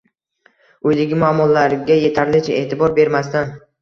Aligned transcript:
«uydagi 0.91 1.19
muammolar»ga 1.23 1.99
yetarlicha 2.07 2.57
e’tibor 2.63 2.97
bermasdan 3.01 3.55